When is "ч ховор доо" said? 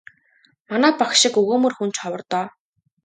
1.93-2.45